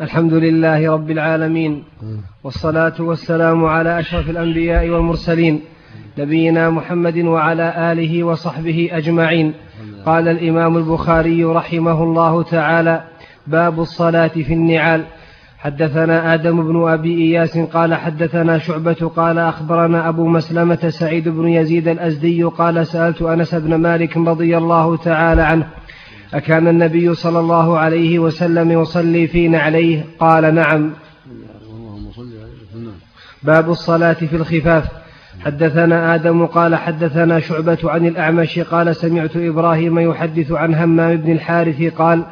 الحمد 0.00 0.34
لله 0.34 0.92
رب 0.92 1.10
العالمين 1.10 1.82
والصلاة 2.44 2.92
والسلام 2.98 3.64
على 3.64 4.00
أشرف 4.00 4.30
الأنبياء 4.30 4.88
والمرسلين 4.88 5.60
نبينا 6.18 6.70
محمد 6.70 7.18
وعلى 7.18 7.92
آله 7.92 8.24
وصحبه 8.24 8.88
أجمعين. 8.92 9.54
قال 10.06 10.28
الإمام 10.28 10.76
البخاري 10.76 11.44
رحمه 11.44 12.02
الله 12.02 12.42
تعالى 12.42 13.02
باب 13.46 13.80
الصلاة 13.80 14.28
في 14.28 14.54
النعال. 14.54 15.04
حدثنا 15.58 16.34
آدم 16.34 16.68
بن 16.72 16.88
أبي 16.88 17.14
إياس 17.14 17.58
قال 17.58 17.94
حدثنا 17.94 18.58
شعبة 18.58 19.12
قال 19.16 19.38
أخبرنا 19.38 20.08
أبو 20.08 20.28
مسلمة 20.28 20.88
سعيد 20.88 21.28
بن 21.28 21.48
يزيد 21.48 21.88
الأزدي 21.88 22.42
قال 22.42 22.86
سألت 22.86 23.22
أنس 23.22 23.54
بن 23.54 23.74
مالك 23.74 24.16
رضي 24.16 24.56
الله 24.58 24.96
تعالى 24.96 25.42
عنه 25.42 25.66
أكان 26.34 26.68
النبي 26.68 27.14
صلى 27.14 27.40
الله 27.40 27.78
عليه 27.78 28.18
وسلم 28.18 28.70
يصلي 28.70 29.26
في 29.26 29.48
نعليه 29.48 30.04
قال 30.18 30.54
نعم. 30.54 30.90
باب 33.42 33.70
الصلاة 33.70 34.12
في 34.12 34.36
الخفاف. 34.36 34.84
حدثنا 35.44 36.14
آدم 36.14 36.46
قال 36.46 36.76
حدثنا 36.76 37.40
شعبة 37.40 37.78
عن 37.84 38.06
الأعمش 38.06 38.58
قال 38.58 38.96
سمعت 38.96 39.36
إبراهيم 39.36 39.98
يحدث 39.98 40.52
عن 40.52 40.74
همام 40.74 41.16
بن 41.16 41.32
الحارث 41.32 41.82
قال 41.82 42.24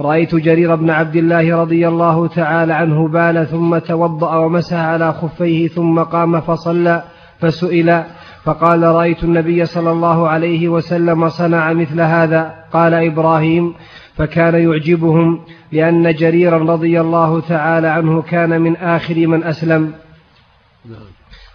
رأيت 0.00 0.34
جرير 0.34 0.74
بن 0.74 0.90
عبد 0.90 1.16
الله 1.16 1.56
رضي 1.56 1.88
الله 1.88 2.26
تعالى 2.26 2.74
عنه 2.74 3.08
بال 3.08 3.46
ثم 3.46 3.78
توضأ 3.78 4.36
ومسح 4.36 4.76
على 4.76 5.12
خفيه 5.12 5.68
ثم 5.68 6.02
قام 6.02 6.40
فصلى 6.40 7.02
فسئل 7.40 8.02
فقال 8.48 8.82
رأيت 8.82 9.24
النبي 9.24 9.66
صلى 9.66 9.90
الله 9.90 10.28
عليه 10.28 10.68
وسلم 10.68 11.28
صنع 11.28 11.72
مثل 11.72 12.00
هذا. 12.00 12.54
قال 12.72 12.94
إبراهيم 12.94 13.74
فكان 14.16 14.54
يعجبهم 14.54 15.40
لأن 15.72 16.14
جريرا 16.14 16.58
رضي 16.58 17.00
الله 17.00 17.40
تعالى 17.40 17.88
عنه 17.88 18.22
كان 18.22 18.60
من 18.60 18.76
آخر 18.76 19.26
من 19.26 19.44
أسلم. 19.44 19.92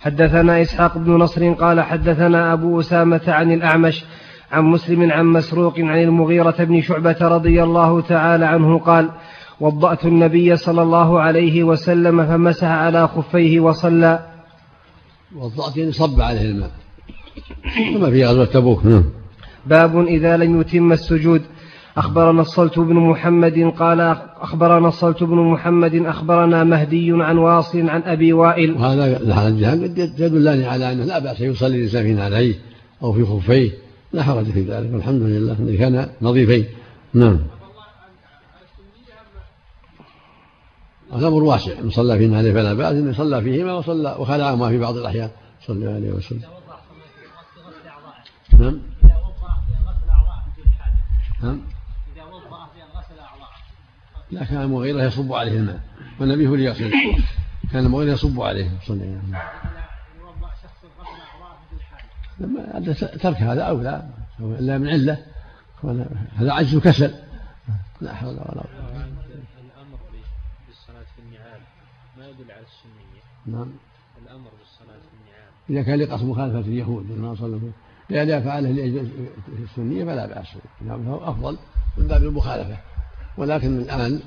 حدثنا 0.02 0.62
إسحاق 0.62 0.98
بن 0.98 1.12
نصر 1.12 1.54
قال 1.54 1.82
حدثنا 1.82 2.54
أبو 2.54 2.80
أسامة 2.80 3.22
عن 3.28 3.52
الأعمش 3.52 4.06
عن 4.52 4.64
مسلم 4.64 5.12
عن 5.12 5.26
مسروق 5.26 5.80
عن 5.80 6.04
المغيرة 6.04 6.56
بن 6.60 6.82
شعبة 6.82 7.18
رضي 7.22 7.64
الله 7.64 8.02
تعالى 8.02 8.46
عنه 8.46 8.80
قال 8.80 9.10
وضأت 9.60 10.06
النبي 10.06 10.56
صلى 10.56 10.82
الله 10.82 11.20
عليه 11.22 11.64
وسلم 11.64 12.26
فمسح 12.26 12.68
على 12.68 13.08
خفيه 13.08 13.60
وصلى. 13.60 14.20
وضأت 15.36 15.78
يعني 15.78 15.92
صب 15.92 16.22
عليه 16.22 16.42
الماء. 16.42 16.83
كما 17.94 18.10
في 18.10 18.26
غزوة 18.26 18.46
تبوك. 18.46 18.86
نعم. 18.86 19.04
باب 19.66 20.08
إذا 20.08 20.38
لم 20.38 20.62
يتم 20.62 20.92
السجود. 20.92 21.42
أخبرنا 21.98 22.42
الصلت 22.42 22.80
بن 22.80 22.96
محمد 22.96 23.74
قال 23.80 24.02
أخبرنا 24.42 24.88
الصلت 24.88 25.24
بن 25.24 25.36
محمد 25.36 25.96
أخبرنا 25.96 26.64
مهدي 26.64 27.12
عن 27.12 27.38
واصل 27.38 27.90
عن 27.90 28.02
أبي 28.02 28.34
وائل. 28.34 28.72
وهذا 28.72 29.48
الجهاد 29.48 29.84
قد 29.84 30.20
يدلني 30.20 30.66
على 30.66 30.92
أنه 30.92 31.04
لا 31.04 31.20
بأس 31.20 31.42
يصلي 31.42 31.78
الإنسان 31.78 32.04
في 32.04 32.14
نعليه 32.14 32.56
أو 33.04 33.14
في 33.14 33.26
خفيه. 33.26 33.72
لا 34.14 34.24
حرج 34.24 34.46
في 34.46 34.62
ذلك. 34.62 34.94
والحمد 34.94 35.22
لله 35.22 35.54
أن 35.60 35.78
كان 35.78 36.10
نظيفين. 36.22 36.66
نعم. 37.14 37.40
الأمر 41.16 41.44
واسع. 41.44 41.72
من 41.84 41.90
صلى 41.90 42.18
في 42.18 42.28
نعليه 42.28 42.54
فلا 42.54 42.74
بأس 42.74 42.96
إن 42.96 43.14
صلى 43.14 43.42
فيهما 43.42 43.74
وصلى 43.74 44.16
وخلعهما 44.20 44.70
في 44.70 44.78
بعض 44.78 44.98
الأحيان. 44.98 45.30
صلى 45.68 45.76
الله 45.76 45.94
عليه 45.94 46.12
وسلم. 46.12 46.63
نعم 48.64 48.80
نعم 51.44 51.62
إذا 52.16 52.24
وضأ 52.24 52.68
غسل 52.96 53.20
أعضاءه 53.20 53.50
لا 54.32 54.46
كان 54.46 54.62
المغيرة 54.62 55.04
يصب 55.04 55.34
عليه 55.34 55.52
الماء 55.52 55.82
والنبي 56.20 56.48
هو 56.48 56.56
اللي 56.56 56.66
يغسل 56.66 56.92
كان 57.72 57.86
المغيرة 57.86 58.12
يصب 58.12 58.42
عليه 58.42 58.80
صلى 58.86 58.96
الله 58.96 59.06
عليه 59.06 59.18
وسلم. 59.18 59.38
لما 62.40 62.96
ترك 63.18 63.38
هذا 63.38 63.64
أولى 63.64 64.10
إلا 64.40 64.78
من 64.78 64.90
علة 64.90 65.26
هذا 66.36 66.54
عجز 66.54 66.76
وكسل. 66.76 67.16
لا 68.02 68.14
حول 68.16 68.30
ولا 68.30 68.42
قوة. 68.42 68.64
الأمر 69.64 70.00
بالصلاة 70.68 71.06
في 71.16 71.22
النعال 71.22 71.62
ما 72.18 72.28
يدل 72.28 72.52
على 72.52 72.62
السنية؟ 72.62 73.22
نعم. 73.46 73.74
الأمر 74.22 74.50
بالصلاة 74.60 75.00
في 75.00 75.16
النعال 75.22 75.52
إذا 75.70 75.82
كان 75.82 76.00
لقص 76.00 76.22
مخالفة 76.22 76.60
اليهود 76.60 77.12
ما 77.12 77.36
صلوا 77.36 77.60
لأن 78.10 78.44
فعله 78.44 78.72
لأجل 78.72 79.10
السنية 79.64 80.06
فلا 80.06 80.26
بأس 80.26 80.48
نعم 80.82 81.04
فهو 81.04 81.30
أفضل 81.30 81.58
من 81.98 82.08
باب 82.08 82.24
المخالفة. 82.24 82.78
ولكن 83.38 83.78
الآن 83.78 84.20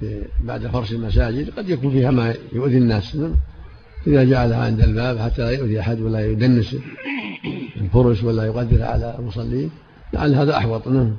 في 0.00 0.24
بعد 0.40 0.66
فرش 0.66 0.92
المساجد 0.92 1.50
قد 1.50 1.68
يكون 1.68 1.90
فيها 1.90 2.10
ما 2.10 2.34
يؤذي 2.52 2.78
الناس. 2.78 3.18
إذا 4.06 4.24
جعلها 4.24 4.64
عند 4.64 4.80
الباب 4.80 5.18
حتى 5.18 5.42
لا 5.42 5.50
يؤذي 5.50 5.80
أحد 5.80 6.00
ولا 6.00 6.26
يدنس 6.26 6.76
الفرش 7.76 8.22
ولا 8.22 8.44
يقدر 8.44 8.82
على 8.82 9.16
المصلين 9.18 9.70
لعل 10.12 10.34
هذا 10.34 10.56
أحوط. 10.56 10.88
نعم. 10.88 11.16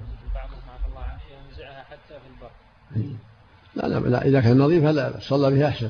لا 3.75 3.87
لا 3.87 3.99
لا 3.99 4.25
إذا 4.25 4.41
كان 4.41 4.57
نظيف 4.57 4.83
لا 4.83 5.19
صلى 5.19 5.51
بها 5.51 5.67
أحسن. 5.67 5.89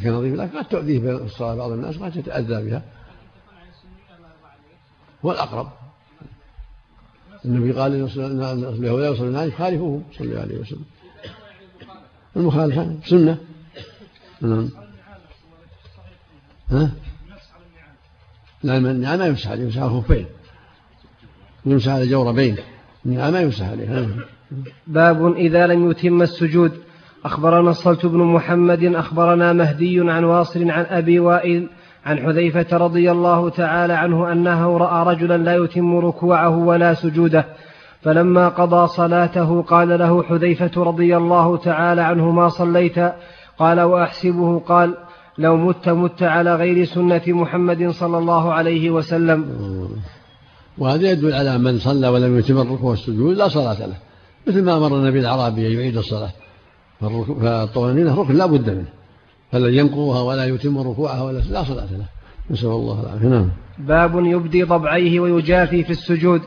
كان 0.00 0.12
نظيف 0.12 0.34
لكن 0.34 0.58
قد 0.58 0.64
تؤذيه 0.64 0.98
في 0.98 1.10
الصلاة 1.10 1.54
بعض 1.54 1.70
الناس 1.70 1.96
قد 1.96 2.12
تتأذى 2.12 2.70
بها. 2.70 2.82
هو 5.24 5.32
الأقرب 5.32 5.68
النبي 7.44 7.72
قال 7.72 7.94
اليهود 7.94 9.14
يصلون 9.14 9.36
عليه 9.36 9.50
خالفوهم 9.50 10.04
صلى 10.12 10.26
الله 10.28 10.40
عليه 10.40 10.58
وسلم. 10.58 10.84
المخالفة 12.36 12.96
سنة. 13.04 13.38
نعم. 14.40 14.70
ها؟ 16.70 16.90
لا 18.62 18.76
النعام 18.76 19.18
ما 19.18 19.26
يمسح 19.26 19.50
عليه 19.50 19.64
يمسح 19.64 19.78
على 19.78 19.90
الخفين 19.90 20.26
يمسح 21.66 21.88
على 21.88 22.06
جوربين. 22.06 22.56
النعام 23.06 23.32
ما 23.32 23.40
يمسح 23.40 23.68
عليه. 23.68 24.16
باب 24.86 25.32
إذا 25.36 25.66
لم 25.66 25.90
يتم 25.90 26.22
السجود. 26.22 26.82
أخبرنا 27.24 27.70
الصلت 27.70 28.06
بن 28.06 28.18
محمد 28.18 28.84
أخبرنا 28.84 29.52
مهدي 29.52 30.10
عن 30.10 30.24
واصل 30.24 30.70
عن 30.70 30.84
أبي 30.84 31.20
وائل 31.20 31.68
عن 32.06 32.18
حذيفة 32.18 32.76
رضي 32.76 33.10
الله 33.10 33.48
تعالى 33.48 33.92
عنه 33.92 34.32
أنه 34.32 34.78
رأى 34.78 35.14
رجلا 35.14 35.36
لا 35.36 35.56
يتم 35.64 35.96
ركوعه 35.96 36.56
ولا 36.56 36.94
سجوده 36.94 37.46
فلما 38.02 38.48
قضى 38.48 38.86
صلاته 38.86 39.62
قال 39.62 39.98
له 39.98 40.22
حذيفة 40.22 40.70
رضي 40.76 41.16
الله 41.16 41.56
تعالى 41.56 42.02
عنه 42.02 42.30
ما 42.30 42.48
صليت؟ 42.48 42.98
قال 43.58 43.80
وأحسبه 43.80 44.58
قال 44.58 44.94
لو 45.38 45.56
مت 45.56 45.88
مت 45.88 46.22
على 46.22 46.54
غير 46.54 46.84
سنة 46.84 47.22
محمد 47.26 47.90
صلى 47.90 48.18
الله 48.18 48.52
عليه 48.52 48.90
وسلم. 48.90 49.44
وهذا 50.78 51.10
يدل 51.10 51.32
على 51.32 51.58
من 51.58 51.78
صلى 51.78 52.08
ولم 52.08 52.38
يتم 52.38 52.58
الركوع 52.58 52.90
والسجود 52.90 53.36
لا 53.36 53.48
صلاة 53.48 53.86
له 53.86 53.96
مثل 54.46 54.64
ما 54.64 54.76
أمر 54.76 54.96
النبي 54.96 55.20
الأعرابي 55.20 55.66
أن 55.66 55.72
يعيد 55.72 55.96
الصلاة. 55.96 56.30
فالطمأنينة 57.00 58.20
ركن 58.20 58.34
لا 58.34 58.46
بد 58.46 58.70
منه. 58.70 58.86
فلا 59.52 59.68
ينقضها 59.68 60.22
ولا 60.22 60.44
يتم 60.44 60.78
ركوعها 60.78 61.22
ولا 61.22 61.38
لا 61.38 61.64
صلاة 61.64 61.92
له. 61.92 62.06
نسأل 62.50 62.68
الله 62.68 63.00
العافية. 63.00 63.28
نعم. 63.28 63.48
باب 63.78 64.26
يبدي 64.26 64.62
ضبعيه 64.62 65.20
ويجافي 65.20 65.84
في 65.84 65.90
السجود. 65.90 66.42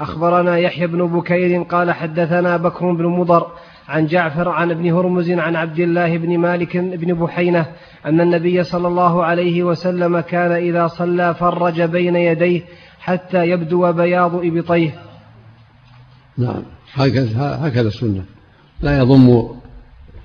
أخبرنا 0.00 0.58
يحيى 0.58 0.86
بن 0.86 1.06
بكير 1.06 1.62
قال 1.62 1.92
حدثنا 1.92 2.56
بكر 2.56 2.92
بن 2.92 3.06
مضر 3.06 3.46
عن 3.88 4.06
جعفر 4.06 4.48
عن 4.48 4.70
ابن 4.70 4.92
هرمز 4.92 5.30
عن 5.30 5.56
عبد 5.56 5.78
الله 5.78 6.18
بن 6.18 6.38
مالك 6.38 6.76
بن 6.76 7.14
بحينة 7.14 7.66
أن 8.06 8.20
النبي 8.20 8.64
صلى 8.64 8.88
الله 8.88 9.24
عليه 9.24 9.62
وسلم 9.62 10.20
كان 10.20 10.52
إذا 10.52 10.86
صلى 10.86 11.34
فرج 11.34 11.82
بين 11.82 12.16
يديه 12.16 12.62
حتى 13.00 13.48
يبدو 13.50 13.92
بياض 13.92 14.34
إبطيه. 14.34 14.94
نعم. 16.38 16.62
هكذا 16.94 17.58
هكذا 17.62 17.88
السنة. 17.88 18.24
لا 18.80 18.98
يضم 18.98 19.59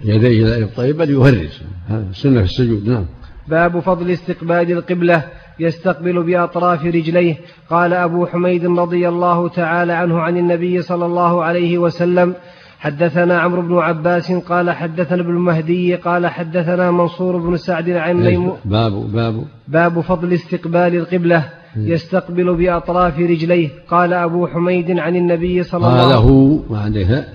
يديه 0.03 0.45
إلى 0.45 0.63
إبطيه 0.63 0.91
بل 0.91 1.09
يهرس. 1.09 1.61
هذا 1.87 2.07
السنة 2.09 2.39
في 2.39 2.45
السجود 2.45 2.87
نعم. 2.87 3.05
باب 3.47 3.79
فضل 3.79 4.11
استقبال 4.11 4.71
القبلة 4.71 5.23
يستقبل 5.59 6.23
بأطراف 6.23 6.85
رجليه. 6.85 7.35
قال 7.69 7.93
أبو 7.93 8.25
حميد 8.25 8.65
رضي 8.65 9.09
الله 9.09 9.49
تعالى 9.49 9.93
عنه 9.93 10.19
عن 10.19 10.37
النبي 10.37 10.81
صلى 10.81 11.05
الله 11.05 11.43
عليه 11.43 11.77
وسلم 11.77 12.35
حدثنا 12.79 13.39
عمرو 13.39 13.61
بن 13.61 13.77
عباس 13.77 14.31
قال 14.31 14.71
حدثنا 14.71 15.21
ابن 15.21 15.29
المهدي 15.29 15.95
قال 15.95 16.27
حدثنا 16.27 16.91
منصور 16.91 17.37
بن 17.37 17.57
سعد 17.57 17.89
عن 17.89 18.15
ميمون. 18.15 18.57
باب 18.65 19.11
باب. 19.11 19.43
باب 19.67 20.01
فضل 20.01 20.33
استقبال 20.33 20.95
القبلة 20.95 21.49
يستقبل 21.77 22.55
بأطراف 22.55 23.19
رجليه. 23.19 23.69
قال 23.89 24.13
أبو 24.13 24.47
حميد 24.47 24.99
عن 24.99 25.15
النبي 25.15 25.63
صلى 25.63 25.77
الله 25.77 25.89
عليه 25.89 26.05
وسلم. 26.05 26.17
قاله 26.17 26.63
ما 26.69 26.79
عندك 26.79 27.25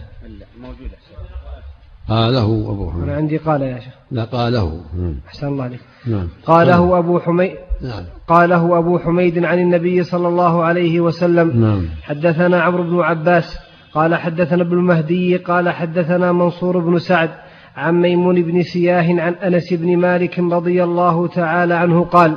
قاله 2.10 2.44
أبو 2.44 2.90
حميد. 2.90 3.02
أنا 3.02 3.16
عندي 3.16 3.36
قال 3.36 3.62
يا 3.62 3.78
شيخ. 3.78 3.92
لا 4.10 4.24
قاله. 4.24 4.80
أحسن 5.28 5.48
الله 5.48 5.64
عليك. 5.64 5.80
نعم. 6.06 6.28
قاله 6.46 6.98
أبو 6.98 7.20
حميد. 7.20 7.52
نعم. 7.82 8.04
قاله 8.28 8.78
أبو 8.78 8.98
حميد 8.98 9.44
عن 9.44 9.58
النبي 9.58 10.02
صلى 10.02 10.28
الله 10.28 10.62
عليه 10.62 11.00
وسلم. 11.00 11.60
نعم. 11.60 11.82
حدثنا 12.02 12.62
عمرو 12.62 12.82
بن 12.82 13.00
عباس. 13.00 13.58
قال 13.94 14.14
حدثنا 14.14 14.62
ابن 14.62 14.72
المهدي. 14.72 15.36
قال 15.36 15.68
حدثنا 15.68 16.32
منصور 16.32 16.78
بن 16.78 16.98
سعد 16.98 17.30
عن 17.76 18.00
ميمون 18.00 18.42
بن 18.42 18.62
سياه 18.62 19.20
عن 19.20 19.34
أنس 19.34 19.72
بن 19.72 19.96
مالك 19.96 20.38
رضي 20.38 20.84
الله 20.84 21.26
تعالى 21.26 21.74
عنه 21.74 22.04
قال 22.04 22.36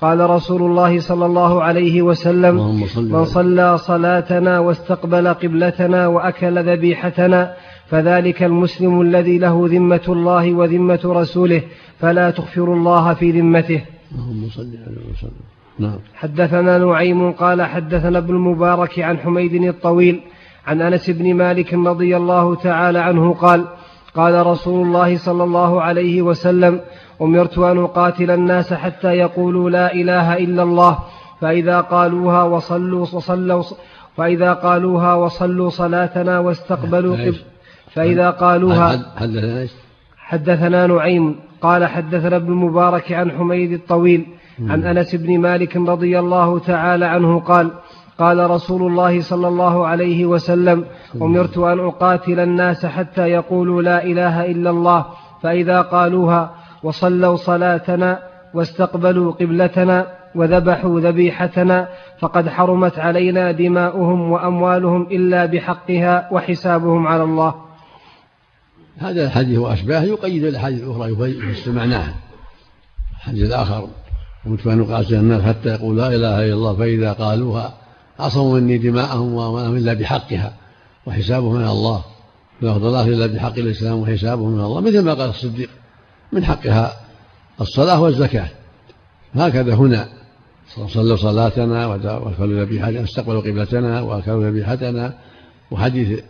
قال 0.00 0.30
رسول 0.30 0.62
الله 0.62 1.00
صلى 1.00 1.26
الله 1.26 1.62
عليه 1.62 2.02
وسلم 2.02 2.58
اللهم 2.58 2.86
صل 2.86 3.12
من 3.12 3.24
صلى 3.24 3.78
صلاتنا 3.78 4.58
واستقبل 4.58 5.28
قبلتنا 5.28 6.06
وأكل 6.06 6.58
ذبيحتنا 6.70 7.54
فذلك 7.90 8.42
المسلم 8.42 9.00
الذي 9.00 9.38
له 9.38 9.66
ذمة 9.70 10.06
الله 10.08 10.52
وذمة 10.52 11.00
رسوله 11.04 11.62
فلا 12.00 12.30
تغفر 12.30 12.72
الله 12.72 13.14
في 13.14 13.30
ذمته. 13.30 13.82
اللهم 14.14 14.48
صل 14.50 14.70
عليه 14.86 15.12
وسلم. 15.12 15.56
نعم. 15.78 15.98
حدثنا 16.14 16.78
نعيم 16.78 17.32
قال 17.32 17.62
حدثنا 17.62 18.18
ابن 18.18 18.34
المبارك 18.34 18.98
عن 19.00 19.18
حميد 19.18 19.54
الطويل 19.54 20.20
عن 20.66 20.82
أنس 20.82 21.10
بن 21.10 21.34
مالك 21.34 21.74
رضي 21.74 22.16
الله 22.16 22.54
تعالى 22.54 22.98
عنه 22.98 23.34
قال 23.34 23.64
قال 24.14 24.46
رسول 24.46 24.86
الله 24.86 25.16
صلى 25.16 25.44
الله 25.44 25.82
عليه 25.82 26.22
وسلم 26.22 26.80
أمرت 27.22 27.58
أن 27.58 27.78
أقاتل 27.78 28.30
الناس 28.30 28.72
حتى 28.72 29.08
يقولوا 29.08 29.70
لا 29.70 29.94
إله 29.94 30.36
إلا 30.36 30.62
الله 30.62 30.98
فإذا 31.40 31.80
قالوها 31.80 32.42
وصلوا 32.42 33.00
وصلوا 33.00 33.62
فإذا 34.16 34.52
قالوها 34.52 35.14
وصلوا 35.14 35.70
صلاتنا 35.70 36.38
واستقبلوا 36.38 37.16
إيش؟ 37.16 37.36
قبل 37.36 37.55
فإذا 37.96 38.30
قالوها 38.30 38.88
حد- 38.88 39.04
حدثنا؟ 39.16 39.68
حدثنا 40.18 40.86
نعيم 40.86 41.36
قال 41.62 41.86
حدثنا 41.86 42.36
ابن 42.36 42.52
المبارك 42.52 43.12
عن 43.12 43.30
حميد 43.30 43.72
الطويل 43.72 44.26
عن 44.70 44.84
أنس 44.84 45.14
بن 45.14 45.38
مالك 45.38 45.76
رضي 45.76 46.18
الله 46.18 46.58
تعالى 46.58 47.04
عنه 47.06 47.40
قال 47.40 47.70
قال 48.18 48.50
رسول 48.50 48.82
الله 48.82 49.20
صلى 49.20 49.48
الله 49.48 49.86
عليه 49.86 50.26
وسلم 50.26 50.84
أمرت 51.22 51.58
أن 51.58 51.78
أقاتل 51.78 52.40
الناس 52.40 52.86
حتى 52.86 53.22
يقولوا 53.28 53.82
لا 53.82 54.04
إله 54.04 54.44
إلا 54.50 54.70
الله 54.70 55.04
فإذا 55.42 55.80
قالوها 55.80 56.50
وصلوا 56.82 57.36
صلاتنا 57.36 58.18
واستقبلوا 58.54 59.32
قبلتنا 59.32 60.06
وذبحوا 60.34 61.00
ذبيحتنا 61.00 61.88
فقد 62.18 62.48
حرمت 62.48 62.98
علينا 62.98 63.52
دماؤهم 63.52 64.30
وأموالهم 64.32 65.02
إلا 65.10 65.46
بحقها 65.46 66.28
وحسابهم 66.32 67.06
على 67.06 67.22
الله. 67.22 67.54
هذا 68.98 69.24
الحديث 69.24 69.58
واشباهه 69.58 70.02
يقيد 70.02 70.44
الأحاديث 70.44 70.82
الأخرى 70.82 71.30
يفسر 71.50 71.72
معناها 71.72 72.14
الحديث 73.16 73.46
الآخر 73.48 73.88
قلت 74.46 74.66
أن 74.66 74.80
اقاتل 74.80 75.14
الناس 75.14 75.42
حتى 75.42 75.68
يقول 75.68 75.96
لا 75.96 76.08
إله 76.08 76.44
إلا 76.44 76.54
الله 76.54 76.74
فإذا 76.76 77.12
قالوها 77.12 77.74
عصموا 78.18 78.60
مني 78.60 78.78
دماءهم 78.78 79.34
واموالهم 79.34 79.76
إلا 79.76 79.94
بحقها 79.94 80.52
وحسابهم 81.06 81.54
من 81.54 81.66
الله. 81.66 82.04
لا 82.60 82.76
الله 82.76 83.08
إلا 83.08 83.26
بحق 83.26 83.58
الإسلام 83.58 83.98
وحسابهم 83.98 84.50
من 84.50 84.64
الله 84.64 84.80
مثل 84.80 85.00
ما 85.00 85.14
قال 85.14 85.30
الصديق 85.30 85.70
من 86.32 86.44
حقها 86.44 86.92
الصلاة 87.60 88.02
والزكاة. 88.02 88.48
هكذا 89.34 89.74
هنا 89.74 90.08
صلوا 90.88 91.16
صلاتنا 91.16 91.86
واكلوا 91.86 92.64
ذبيحتنا 92.64 93.04
استقبلوا 93.04 93.40
قبلتنا 93.40 94.00
وأكلوا 94.00 94.50
ذبيحتنا 94.50 95.14
وحديث 95.70 96.20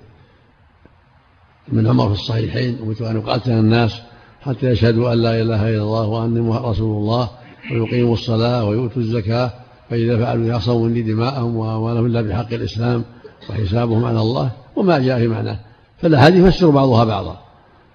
من 1.68 1.86
عمر 1.86 2.06
في 2.08 2.20
الصحيحين 2.20 2.78
أمرت 2.82 3.02
أن 3.02 3.16
أقاتل 3.16 3.50
الناس 3.50 4.00
حتى 4.42 4.66
يشهدوا 4.66 5.12
أن 5.12 5.18
لا 5.18 5.42
إله 5.42 5.68
إلا 5.68 5.82
الله 5.82 6.06
وأني 6.06 6.40
رسول 6.58 6.96
الله 6.96 7.28
ويقيموا 7.72 8.14
الصلاة 8.14 8.64
ويؤتوا 8.64 9.02
الزكاة 9.02 9.50
فإذا 9.90 10.18
فعلوا 10.18 10.46
يعصموا 10.46 10.88
مني 10.88 11.02
دماءهم 11.02 11.56
وأموالهم 11.56 12.06
إلا 12.06 12.22
بحق 12.22 12.52
الإسلام 12.52 13.04
وحسابهم 13.50 14.04
على 14.04 14.20
الله 14.20 14.50
وما 14.76 14.98
جاء 14.98 15.18
في 15.18 15.28
معناه. 15.28 15.58
فالأحاديث 16.02 16.46
يفسر 16.46 16.70
بعضها 16.70 17.04
بعضا. 17.04 17.38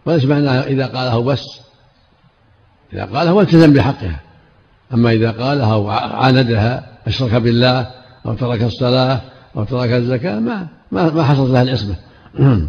وليس 0.06 0.26
معناها 0.26 0.68
إذا 0.68 0.86
قاله 0.86 1.24
بس. 1.24 1.60
إذا 2.94 3.06
قالها 3.06 3.32
والتزم 3.32 3.74
بحقها. 3.74 4.20
أما 4.94 5.12
إذا 5.12 5.32
قالها 5.32 5.76
وعاندها 5.76 6.88
أشرك 7.08 7.36
بالله 7.36 7.88
أو 8.26 8.34
ترك 8.34 8.64
الصلاة 8.64 9.22
أو 9.58 9.64
ترك 9.64 9.90
الزكاة 9.90 10.40
ما 10.40 10.68
ما, 10.92 11.14
ما 11.14 11.24
حصلت 11.24 11.52
لها 11.52 11.62
العصمة. 11.62 11.96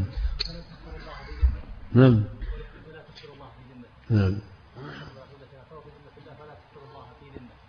نعم. 1.95 2.25
نعم. 4.11 4.39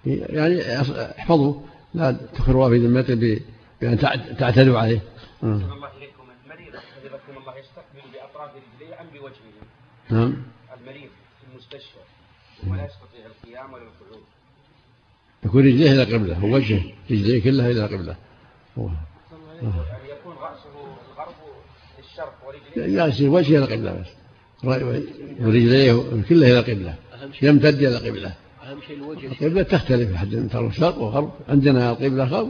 يعني 0.06 0.82
احفظوا. 1.20 1.62
لا 1.94 2.12
تكفروا 2.12 2.68
الله 2.68 2.80
في 2.80 2.88
ذمته 2.88 3.42
بأن 3.82 3.98
تعتدوا 4.38 4.80
عليه. 4.80 5.02
نعم. 5.42 5.54
الله 5.54 5.98
إليكم 5.98 6.24
المريض 6.46 6.76
الله 7.38 7.58
يستقبل 7.58 8.02
بأطراف 8.14 8.52
بوجهه؟ 9.14 9.54
نعم. 10.10 10.44
المريض 10.78 11.10
في 11.40 11.52
المستشفى 11.52 12.00
ولا 12.68 12.86
يستطيع 12.86 13.26
القيام 13.26 13.74
ولا 13.74 13.84
القعود 13.84 14.24
يكون 15.46 15.66
رجليه 15.66 15.92
إلى 15.92 16.14
قبلة 16.14 16.46
ووجهه 16.46 16.84
رجليه 17.12 17.44
كلها 17.44 17.70
إلى 17.70 17.84
قبلة 17.86 18.16
هو. 18.78 18.90
يعني 19.62 20.10
يكون 20.10 20.36
رأسه 20.36 20.70
الغرب 21.12 21.36
يصير 22.78 23.30
وجهه 23.30 23.58
إلى 23.58 23.76
قبلة 23.76 23.92
بس؟ 23.92 24.08
ورجليه 25.40 26.04
كلها 26.30 26.50
إلى 26.50 26.60
قبلة 26.60 26.96
يمتد 27.42 27.84
إلى 27.84 27.96
قبلة 27.96 28.34
أهم 28.64 28.78
شيء 28.88 28.98
الوجه. 28.98 29.28
القبلة 29.28 29.64
تختلف 29.64 30.16
حد 30.16 30.50
ترى 30.52 30.72
شرق 30.72 30.98
وغرب. 30.98 31.32
عندنا 31.50 31.92
القبلة 31.92 32.24
غرب 32.24 32.50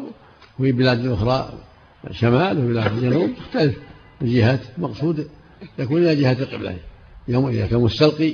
وفي 0.59 0.71
بلاد 0.71 1.07
أخرى 1.07 1.53
شمال 2.11 2.57
وفي 2.57 2.67
بلاد 2.67 3.01
جنوب 3.01 3.29
تختلف. 3.37 3.75
الجهات 4.21 4.59
المقصود 4.77 5.27
يكون 5.79 6.03
إلى 6.03 6.15
جهة 6.15 6.31
القبلة. 6.31 6.77
يوم 7.27 7.47
إذا 7.47 7.67
كان 7.67 7.79
مستلقي 7.79 8.33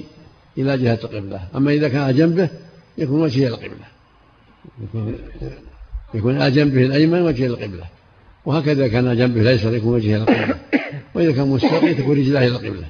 إلى 0.58 0.78
جهة 0.78 1.00
القبلة. 1.04 1.48
أما 1.56 1.72
إذا 1.72 1.90
كان 1.90 2.16
جنبه 2.16 2.50
يكون 2.98 3.22
وجهه 3.22 3.48
إلى 3.48 3.56
القبلة. 3.56 3.88
يكون 4.84 5.16
يكون 6.14 6.42
على 6.42 6.52
جنبه 6.52 6.86
الأيمن 6.86 7.22
وجهه 7.22 7.46
إلى 7.46 7.54
القبلة. 7.54 7.86
وهكذا 8.50 8.88
كان 8.88 9.18
جنبه 9.18 9.42
الأيسر 9.42 9.74
يكون 9.74 9.94
وجهه 9.94 10.16
إلى 10.16 10.24
القبلة 10.24 10.60
وإذا 11.16 11.32
كان 11.32 11.48
مستلقي 11.48 11.94
تكون 11.94 12.18
رجلاه 12.18 12.40
إلى 12.48 12.56
القبلة 12.56 12.88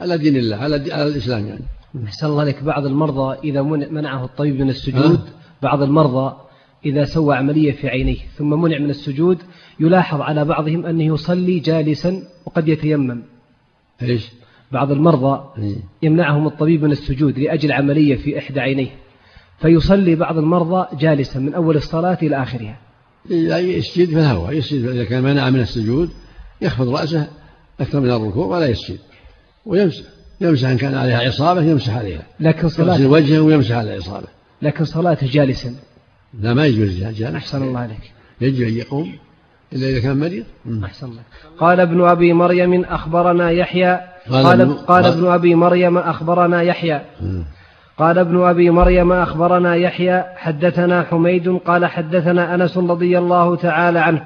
على 0.00 0.18
دين 0.18 0.36
الله 0.36 0.56
على, 0.56 0.78
دي 0.78 0.92
على 0.92 1.06
الإسلام 1.08 1.46
يعني. 1.46 1.64
أحسن 2.06 2.26
الله 2.26 2.44
لك 2.44 2.62
بعض 2.62 2.86
المرضى 2.86 3.52
من- 3.60 3.94
منعه 3.94 4.24
الطبيب 4.24 4.60
من 4.60 4.68
السجود 4.68 5.20
بعض 5.62 5.82
المرضى 5.82 6.36
إذا 6.86 7.04
سوى 7.04 7.36
عملية 7.36 7.72
في 7.72 7.88
عينيه 7.88 8.16
ثم 8.36 8.50
منع 8.62 8.78
من 8.78 8.90
السجود 8.90 9.38
يلاحظ 9.80 10.20
على 10.20 10.44
بعضهم 10.44 10.86
أنه 10.86 11.04
يصلي 11.04 11.58
جالسا 11.58 12.22
وقد 12.46 12.68
يتيمم. 12.68 13.22
إيش؟ 14.02 14.28
بعض 14.72 14.92
المرضى 14.92 15.62
إيه. 15.62 15.76
يمنعهم 16.02 16.46
الطبيب 16.46 16.82
من 16.84 16.90
السجود 16.92 17.38
لأجل 17.38 17.72
عملية 17.72 18.16
في 18.16 18.38
إحدى 18.38 18.60
عينيه. 18.60 18.90
فيصلي 19.60 20.14
بعض 20.14 20.38
المرضى 20.38 20.86
جالسا 20.96 21.38
من 21.38 21.54
أول 21.54 21.76
الصلاة 21.76 22.18
إلى 22.22 22.42
آخرها. 22.42 22.76
إذا 23.30 23.58
يسجد 23.58 24.14
فهو 24.14 24.50
يسجد 24.50 24.88
إذا 24.88 25.04
كان 25.04 25.22
منع 25.22 25.50
من 25.50 25.60
السجود 25.60 26.10
يخفض 26.60 26.88
رأسه 26.88 27.26
أكثر 27.80 28.00
من 28.00 28.10
الركوع 28.10 28.46
ولا 28.46 28.66
يسجد. 28.66 28.98
ويمسح 29.66 30.04
يمسح 30.40 30.68
إن 30.68 30.76
كان 30.76 30.94
عليها 30.94 31.18
عصابة 31.18 31.62
يمسح 31.62 31.96
عليها. 31.96 32.22
لكن 32.40 32.68
صلاة 32.68 33.06
وجهه 33.06 33.40
ويمسح 33.40 33.74
على 33.74 33.94
العصابة. 33.94 34.26
لكن 34.62 34.84
صلاته 34.84 35.26
جالسا. 35.30 35.74
لا 36.40 36.54
ما 36.54 36.66
يجوز 36.66 36.90
جالس 36.90 37.22
أحسن 37.22 37.62
الله 37.62 37.80
عليك. 37.80 38.12
يجب 38.40 38.66
أن 38.66 38.76
يقوم 38.76 39.12
إلا 39.72 39.88
إذا 39.88 40.00
كان 40.00 40.20
مريض. 40.20 40.44
أحسن 40.84 41.06
الله. 41.06 41.22
قال 41.58 41.80
ابن 41.80 42.08
أبي 42.08 42.32
مريم 42.32 42.84
أخبرنا 42.84 43.50
يحيى. 43.50 44.00
قال 44.30 44.44
قال, 44.44 44.60
ابن- 44.60 44.72
قال 44.72 45.04
ابن 45.04 45.26
أبي 45.26 45.54
مريم 45.54 45.98
أخبرنا 45.98 46.62
يحيى. 46.62 47.00
قال 47.98 48.18
ابن 48.18 48.42
أبي 48.42 48.70
مريم 48.70 49.12
أخبرنا 49.12 49.74
يحيى 49.74 50.24
حدثنا 50.36 51.02
حميد 51.10 51.48
قال 51.48 51.86
حدثنا 51.86 52.54
أنس 52.54 52.78
رضي 52.78 53.18
الله 53.18 53.56
تعالى 53.56 53.98
عنه 53.98 54.22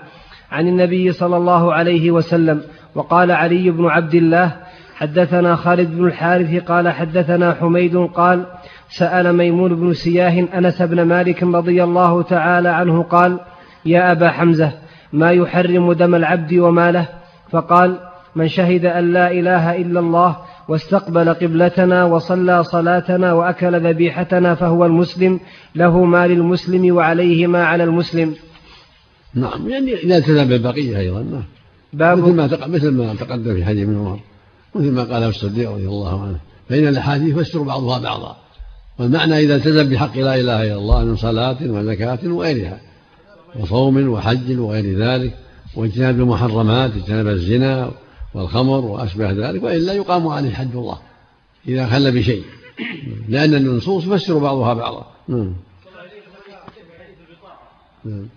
عن 0.52 0.69
النبي 0.69 1.12
صلى 1.12 1.37
الله 1.37 1.75
عليه 1.75 2.11
وسلم 2.11 2.62
وقال 2.95 3.31
علي 3.31 3.71
بن 3.71 3.87
عبد 3.87 4.14
الله 4.14 4.52
حدثنا 4.95 5.57
خالد 5.57 5.97
بن 5.97 6.07
الحارث 6.07 6.64
قال 6.64 6.88
حدثنا 6.88 7.57
حميد 7.61 7.97
قال 7.97 8.47
سأل 8.88 9.33
ميمون 9.33 9.75
بن 9.75 9.93
سياه 9.93 10.45
أنس 10.55 10.83
بن 10.83 11.02
مالك 11.02 11.43
رضي 11.43 11.85
الله 11.85 12.23
تعالى 12.23 12.69
عنه 12.69 13.02
قال 13.02 13.41
يا 13.85 14.12
أبا 14.12 14.31
حمزة 14.31 14.73
ما 15.12 15.33
يحرم 15.33 15.93
دم 15.93 16.14
العبد 16.14 16.55
وماله 16.55 17.09
فقال 17.50 17.99
من 18.37 18.49
شهد 18.49 18.85
أن 18.85 19.12
لا 19.12 19.31
إله 19.31 19.76
إلا 19.76 20.00
الله 20.00 20.37
واستقبل 20.73 21.35
قبلتنا 21.35 22.05
وصلى 22.05 22.64
صلاتنا 22.64 23.33
وأكل 23.33 23.81
ذبيحتنا 23.88 24.55
فهو 24.55 24.87
المسلم 24.87 25.41
له 25.75 26.05
ما 26.05 26.26
للمسلم 26.26 26.95
وعليه 26.97 27.47
ما 27.47 27.64
على 27.64 27.85
المسلم. 27.85 28.35
نعم 29.35 29.69
يعني 29.69 29.95
إذا 29.95 30.17
التزم 30.17 30.45
بالبقية 30.49 30.99
أيضا. 30.99 31.23
نعم. 31.23 31.43
باب 31.93 32.19
مثل 32.19 32.35
ما 32.35 32.47
تق- 32.47 32.67
مثل 32.67 32.91
ما 32.91 33.14
تقدم 33.14 33.55
في 33.55 33.64
حديث 33.64 33.83
ابن 33.83 33.99
عمر 33.99 34.19
مثل 34.75 34.91
ما 34.93 35.02
قاله 35.02 35.29
الصديق 35.29 35.71
رضي 35.71 35.87
الله 35.87 36.23
عنه 36.23 36.37
فإن 36.69 36.88
الأحاديث 36.88 37.37
يفسر 37.37 37.62
بعضها 37.62 37.99
بعضا. 37.99 38.37
والمعنى 38.99 39.38
إذا 39.38 39.57
التزم 39.57 39.88
بحق 39.88 40.19
لا 40.19 40.35
إله 40.35 40.62
إلا 40.62 40.75
الله 40.75 41.05
من 41.05 41.17
صلاة 41.17 41.57
وزكاة 41.62 42.19
وغيرها 42.25 42.81
وصوم 43.61 44.09
وحج 44.09 44.59
وغير 44.59 44.99
ذلك 44.99 45.35
واجتناب 45.76 46.21
المحرمات 46.21 46.91
اجتناب 46.97 47.29
الزنا 47.29 47.91
والخمر 48.35 48.85
وأشبه 48.85 49.31
ذلك 49.31 49.62
وإلا 49.62 49.93
يقام 49.93 50.29
عليه 50.29 50.51
حد 50.51 50.75
الله 50.75 50.99
إذا 51.69 51.87
خل 51.87 52.12
بشيء. 52.12 52.45
لأن 53.29 53.55
النصوص 53.55 54.05
تفسر 54.05 54.39
بعضها 54.39 54.75
بعضا. 54.75 55.07
نعم. 55.29 55.55
نعم. 58.05 58.29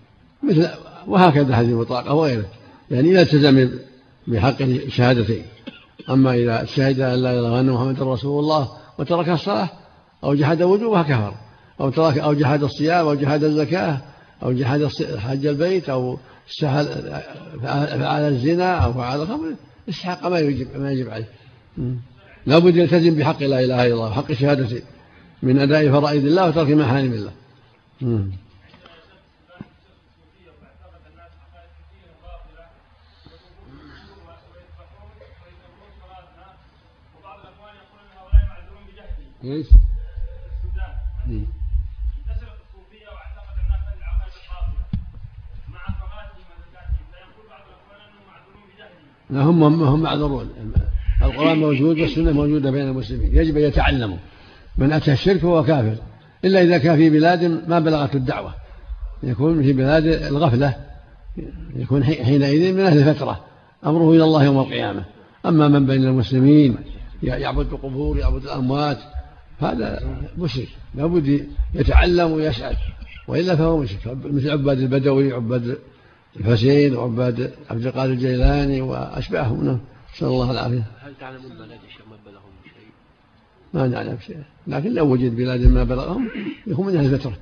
مثل 0.42 0.68
وهكذا 1.06 1.54
هذه 1.54 1.70
البطاقة 1.70 2.14
وغيره 2.14 2.44
يعني 2.90 3.10
إذا 3.10 3.22
التزم 3.22 3.70
بحق 4.26 4.62
الشهادتين. 4.62 5.42
أما 6.10 6.34
إذا 6.34 6.64
شهد 6.64 7.00
أن 7.00 7.22
لا 7.22 7.32
إله 7.32 7.48
إلا 7.48 7.60
أن 7.60 7.70
محمد 7.70 8.02
رسول 8.02 8.40
الله 8.44 8.68
وترك 8.98 9.28
الصلاة 9.28 9.68
أو 10.24 10.34
جحد 10.34 10.62
وجوبها 10.62 11.02
كفر. 11.02 11.34
أو 11.80 11.90
ترك 11.90 12.18
أو 12.18 12.34
جحد 12.34 12.62
الصيام 12.62 13.06
أو 13.06 13.14
جحد 13.14 13.44
الزكاة 13.44 13.98
أو 14.42 14.52
جحد 14.52 14.88
حج 15.18 15.46
البيت 15.46 15.88
أو 15.88 16.18
فعل 16.60 18.28
الزنا 18.28 18.74
أو 18.74 18.92
فعل 18.92 19.22
الخمر. 19.22 19.54
استحق 19.88 20.26
ما 20.26 20.38
يجب 20.38 20.76
ما 20.76 20.92
يجب 20.92 21.10
عليه. 21.10 21.28
لا 22.46 22.58
بد 22.58 22.76
يلتزم 22.76 23.14
بحق 23.14 23.42
لا 23.42 23.60
إله 23.60 23.86
إلا 23.86 23.94
الله 23.94 24.10
وحق 24.10 24.30
الشهادة 24.30 24.82
من 25.42 25.58
أداء 25.58 25.90
فرائض 25.90 26.24
الله 26.24 26.48
وترك 26.48 26.70
محارم 26.70 27.12
الله. 27.12 27.32
إيش؟ 39.44 39.66
هم, 49.30 49.62
هم 49.64 50.02
معذورون. 50.02 50.48
القرآن 51.22 51.58
موجود 51.58 52.00
والسنة 52.00 52.32
موجودة 52.32 52.70
بين 52.70 52.88
المسلمين. 52.88 53.36
يجب 53.36 53.56
أن 53.56 53.62
يتعلموا. 53.62 54.16
من 54.78 54.92
أتى 54.92 55.12
الشرك 55.12 55.36
فهو 55.36 55.64
كافر. 55.64 55.96
إلا 56.44 56.62
إذا 56.62 56.78
كان 56.78 56.96
في 56.96 57.10
بلاد 57.10 57.68
ما 57.68 57.78
بلغت 57.78 58.14
الدعوة. 58.14 58.54
يكون 59.22 59.62
في 59.62 59.72
بلاد 59.72 60.06
الغفلة. 60.06 60.74
يكون 61.76 62.04
حينئذ 62.04 62.74
من 62.74 62.80
أهل 62.80 62.98
الفترة. 62.98 63.44
أمره 63.86 64.10
إلى 64.10 64.24
الله 64.24 64.44
يوم 64.44 64.58
القيامة. 64.58 65.04
أما 65.46 65.68
من 65.68 65.86
بين 65.86 66.04
المسلمين 66.04 66.76
يعبد 67.22 67.72
القبور 67.72 68.18
يعبد 68.18 68.42
الأموات 68.42 68.98
هذا 69.58 70.00
مشرك. 70.38 70.68
لابد 70.94 71.46
يتعلم 71.74 72.30
ويسأل. 72.32 72.76
وإلا 73.28 73.56
فهو 73.56 73.78
مشرك. 73.78 74.16
مثل 74.24 74.50
عباد 74.50 74.78
البدوي 74.78 75.32
عباد 75.32 75.78
الحسين 76.40 76.96
وعباد 76.96 77.52
عبد 77.70 77.86
القادر 77.86 78.12
الجيلاني 78.12 78.80
وأشباههم 78.80 79.64
نعم 79.64 79.78
نسأل 80.14 80.28
الله 80.28 80.50
العافية. 80.50 80.84
هل 81.00 81.12
تعلمون 81.20 81.50
بلاد 81.50 81.78
الشيخ 81.88 82.02
ما 82.10 82.16
بلغهم 82.26 82.52
شيء؟ 82.64 82.88
ما 83.74 83.86
نعلم 83.88 84.18
شيء. 84.26 84.36
لكن 84.66 84.94
لو 84.94 85.12
وجد 85.12 85.36
بلاد 85.36 85.66
ما 85.66 85.84
بلغهم 85.84 86.28
يكون 86.66 86.86
من 86.86 86.96
أهل 86.96 87.14
الفترة. 87.14 87.36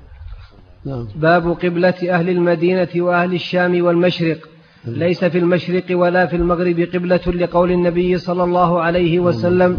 نعم. 0.85 1.07
باب 1.15 1.51
قبلة 1.51 2.15
أهل 2.15 2.29
المدينة 2.29 2.89
وأهل 2.95 3.33
الشام 3.33 3.85
والمشرق. 3.85 4.49
ليس 4.87 5.25
في 5.25 5.37
المشرق 5.37 5.83
ولا 5.91 6.25
في 6.25 6.35
المغرب 6.35 6.79
قبلة 6.93 7.19
لقول 7.27 7.71
النبي 7.71 8.17
صلى 8.17 8.43
الله 8.43 8.81
عليه 8.81 9.19
وسلم 9.19 9.77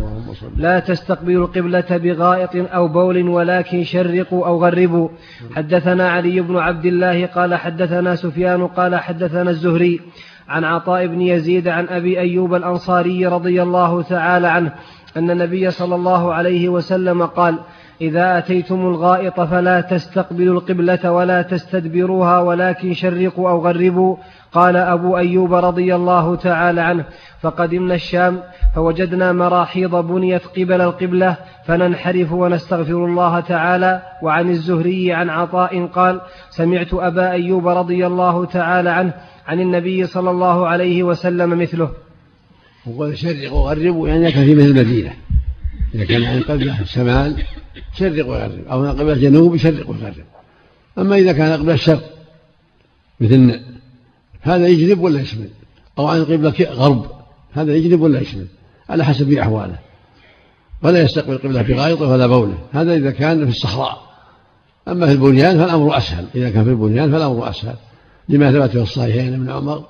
لا 0.57 0.79
تستقبلوا 0.79 1.47
القبلة 1.47 1.85
بغائط 1.91 2.51
أو 2.55 2.89
بول 2.89 3.29
ولكن 3.29 3.85
شرقوا 3.85 4.47
أو 4.47 4.65
غربوا. 4.65 5.09
حدثنا 5.57 6.09
علي 6.09 6.41
بن 6.41 6.57
عبد 6.57 6.87
الله 6.87 7.27
قال 7.27 7.55
حدثنا 7.55 8.15
سفيان 8.15 8.67
قال 8.67 8.97
حدثنا 8.97 9.51
الزهري 9.51 10.01
عن 10.49 10.65
عطاء 10.65 11.07
بن 11.07 11.21
يزيد 11.21 11.69
عن 11.69 11.87
أبي 11.89 12.21
أيوب 12.21 12.55
الأنصاري 12.55 13.27
رضي 13.27 13.63
الله 13.63 14.03
تعالى 14.03 14.49
عنه 14.49 14.73
أن 15.17 15.31
النبي 15.31 15.71
صلى 15.71 15.95
الله 15.95 16.35
عليه 16.35 16.69
وسلم 16.69 17.27
قال 17.27 17.59
إذا 18.01 18.39
أتيتم 18.39 18.87
الغائط 18.87 19.41
فلا 19.41 19.81
تستقبلوا 19.81 20.61
القبلة 20.61 21.13
ولا 21.13 21.43
تستدبروها 21.43 22.41
ولكن 22.41 22.95
شرقوا 22.95 23.51
أو 23.51 23.67
غربوا 23.67 24.17
قال 24.53 24.77
أبو 24.77 25.17
أيوب 25.17 25.55
رضي 25.55 25.95
الله 25.95 26.37
تعالى 26.37 26.81
عنه. 26.81 27.05
فقدمنا 27.43 27.95
الشام 27.95 28.41
فوجدنا 28.75 29.33
مراحيض 29.33 29.95
بنيت 29.95 30.47
قبل 30.47 30.81
القبلة 30.81 31.37
فننحرف 31.67 32.33
ونستغفر 32.33 33.05
الله 33.05 33.41
تعالى. 33.41 34.03
وعن 34.23 34.51
الزهري 34.51 35.13
عن 35.13 35.31
عطاء 35.31 35.87
قال 35.87 36.21
سمعت 36.51 36.95
أبا 36.95 37.31
أيوب 37.31 37.69
رضي 37.69 38.07
الله 38.07 38.45
تعالى 38.45 38.91
عنه 38.91 39.13
عن 39.47 39.61
النبي 39.61 40.07
صلى 40.07 40.31
الله 40.31 40.67
عليه 40.67 41.03
وسلم 41.03 41.59
مثله. 41.59 41.91
وقال 42.87 43.19
شرق 43.19 43.53
وغرب 43.53 44.07
يعني 44.07 44.33
في 44.33 44.55
مثل 44.55 44.67
المدينة. 44.67 45.13
إذا 45.95 46.05
كان 46.05 46.25
عن 46.25 46.43
قبلة 46.43 46.81
الشمال 46.81 47.43
شرق 47.99 48.27
وغرب. 48.27 48.67
أو 48.71 48.87
عن 48.87 48.97
قبلة 48.97 49.13
الجنوب 49.13 49.57
شرق 49.57 49.89
وغرب. 49.91 50.15
أما 50.99 51.17
إذا 51.17 51.33
كان 51.33 51.61
قبلة 51.61 51.75
الشرق 51.75 52.11
مثل 53.21 53.61
هذا 54.41 54.67
يجلب 54.67 55.01
ولا 55.01 55.21
يشمل؟ 55.21 55.49
أو 55.99 56.07
عن 56.07 56.25
قبلة 56.25 56.55
غرب 56.61 57.07
هذا 57.53 57.75
يجلب 57.75 58.01
ولا 58.01 58.21
يشمل؟ 58.21 58.47
على 58.89 59.05
حسب 59.05 59.33
أحواله. 59.33 59.79
ولا 60.83 61.03
يستقبل 61.03 61.33
القبلة 61.33 61.63
بغائطه 61.63 62.09
ولا 62.09 62.27
بوله 62.27 62.59
هذا 62.73 62.95
إذا 62.95 63.11
كان 63.11 63.45
في 63.45 63.51
الصحراء. 63.51 64.07
أما 64.89 65.07
في 65.07 65.13
البنيان 65.13 65.59
فالأمر 65.59 65.97
أسهل. 65.97 66.27
إذا 66.35 66.51
كان 66.51 66.65
في 66.65 66.71
البنيان 66.71 67.13
فالأمر 67.13 67.51
أسهل. 67.51 67.75
لما 68.29 68.53
ثبت 68.53 68.71
في 68.71 68.83
الصحيحين 68.83 69.35
ابن 69.35 69.51
عمر 69.51 69.85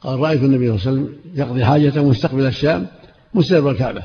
قال 0.00 0.20
رأيت 0.20 0.42
النبي 0.42 0.78
صلى 0.78 0.92
الله 0.92 1.02
عليه 1.02 1.10
وسلم 1.10 1.16
يقضي 1.34 1.64
حاجته 1.64 2.04
مستقبل 2.08 2.46
الشام 2.46 2.86
مستقبل 3.34 3.70
الكعبة. 3.70 4.02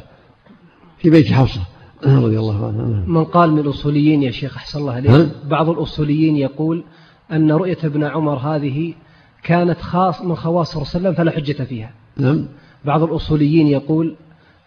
في 0.99 1.09
بيت 1.09 1.31
حفصة. 1.31 1.61
رضي 2.05 2.39
الله 2.39 2.67
عنها. 2.67 3.03
من 3.07 3.23
قال 3.23 3.51
من 3.51 3.59
الأصوليين 3.59 4.23
يا 4.23 4.31
شيخ 4.31 4.57
أحسن 4.57 4.79
الله 4.79 4.93
عليك. 4.93 5.29
بعض 5.49 5.69
الأصوليين 5.69 6.35
يقول 6.35 6.83
أن 7.31 7.51
رؤية 7.51 7.77
ابن 7.83 8.03
عمر 8.03 8.35
هذه 8.35 8.93
كانت 9.43 9.81
خاص 9.81 10.21
من 10.21 10.35
خواص 10.35 10.71
صلى 10.71 10.81
الله 10.81 10.89
عليه 10.95 10.99
وسلم 10.99 11.13
فلا 11.13 11.31
حجة 11.31 11.63
فيها. 11.63 11.91
نعم. 12.17 12.45
بعض 12.85 13.03
الأصوليين 13.03 13.67
يقول 13.67 14.15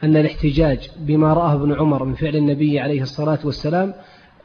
أن 0.05 0.17
الاحتجاج 0.17 0.91
بما 1.01 1.33
رآه 1.33 1.55
ابن 1.55 1.73
عمر 1.73 2.05
من 2.05 2.15
فعل 2.15 2.37
النبي 2.37 2.81
عليه 2.81 3.03
الصلاة 3.03 3.39
والسلام 3.45 3.95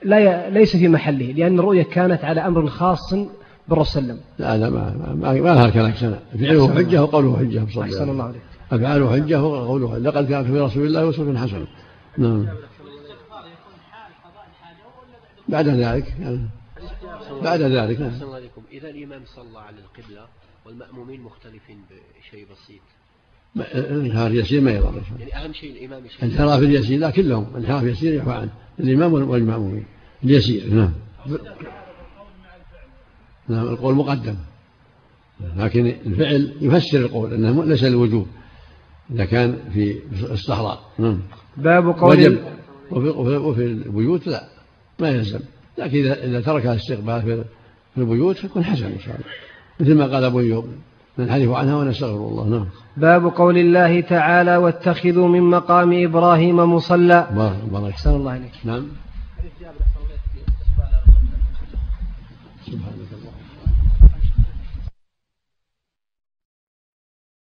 لا 0.03 0.19
ي... 0.19 0.51
ليس 0.51 0.77
في 0.77 0.87
محله 0.87 1.31
لأن 1.31 1.59
الرؤية 1.59 1.83
كانت 1.83 2.23
على 2.23 2.41
أمر 2.47 2.67
خاص 2.67 3.13
بالرسول 3.67 3.85
صلى 3.85 4.01
الله 4.01 4.13
عليه 4.13 4.19
وسلم. 4.19 4.19
لا 4.39 4.57
لا 4.57 4.69
ما, 4.69 5.15
ما, 5.15 5.33
ما 5.33 5.39
لها 5.39 5.69
كلام. 5.69 5.93
سنة 5.93 6.19
فعله 6.39 6.75
حجة 6.75 7.03
وقوله 7.03 7.37
حجة 7.37 7.81
أحسن 7.81 8.09
الله 8.09 8.23
عليك. 8.23 8.41
أفعاله 8.71 9.11
حجة 9.11 9.43
وقوله 9.43 9.97
لقد 9.97 10.29
كان 10.29 10.45
في 10.45 10.59
رسول 10.59 10.85
الله 10.85 11.09
أسوة 11.09 11.37
حسنة. 11.37 11.67
نعم. 12.17 12.47
بعد 15.49 15.67
ذلك 15.67 16.15
يعني 16.19 16.47
بعد 17.43 17.61
ذلك 17.61 17.99
نعم. 17.99 18.11
إذا 18.71 18.89
الإمام 18.89 19.21
صلى 19.25 19.59
على 19.59 19.75
القبلة 19.77 20.25
والمأمومين 20.65 21.21
مختلفين 21.21 21.81
بشيء 21.89 22.45
بسيط. 22.51 22.81
انحراف 23.75 24.31
يسير 24.31 24.61
ما 24.61 24.71
يضر. 24.71 25.01
يعني 25.19 25.45
أهم 25.45 25.53
شيء 25.53 25.71
الإمام 25.71 26.05
يشهد 26.05 26.23
انحراف 26.23 26.59
اليسير 26.59 26.99
لا 26.99 27.09
كلهم. 27.09 27.55
انحراف 27.55 27.83
يسير 27.83 28.13
يعفى 28.13 28.31
عنه. 28.31 28.49
الإمام 28.79 29.13
والمأمومين. 29.13 29.85
اليسير 30.23 30.73
نعم. 30.73 30.93
نعم 33.47 33.67
القول 33.67 33.95
مقدم. 33.95 34.35
لكن 35.57 35.85
الفعل 36.05 36.53
يفسر 36.61 36.97
القول 36.99 37.33
أنه 37.33 37.65
ليس 37.65 37.83
الوجوب 37.83 38.27
إذا 39.11 39.25
كان 39.25 39.57
في 39.73 39.99
الصحراء 40.31 40.79
نعم. 40.99 41.19
باب 41.57 41.87
قول 41.87 42.17
وجب 42.17 42.39
وفي, 42.91 43.37
وفي 43.37 43.65
البيوت 43.65 44.27
لا 44.27 44.43
ما 44.99 45.09
يلزم. 45.09 45.39
لكن 45.77 45.97
إذا 45.97 46.23
إذا 46.23 46.41
ترك 46.41 46.65
الاستقبال 46.65 47.21
في 47.21 47.43
البيوت 47.97 48.37
فيكون 48.37 48.63
حسن 48.63 48.85
إن 48.85 48.99
شاء 48.99 49.15
الله. 49.15 49.27
مثل 49.79 49.95
ما 49.95 50.13
قال 50.13 50.23
أبو 50.23 50.39
أيوب 50.39 50.65
ننحرف 51.19 51.49
عنها 51.49 51.75
ونستغفر 51.75 52.15
الله. 52.15 52.47
نعم. 52.47 52.65
باب 52.97 53.25
قول 53.25 53.57
الله 53.57 54.01
تعالى 54.01 54.57
واتخذوا 54.57 55.27
من 55.27 55.41
مقام 55.41 56.03
إبراهيم 56.03 56.55
مصلى. 56.55 57.27
بارك 57.31 57.63
بارك. 57.71 57.91
أحسن 57.93 58.09
الله 58.09 58.31
عليك. 58.31 58.51
نعم. 58.63 58.87
سبحانك 62.65 63.11
الله 63.17 63.31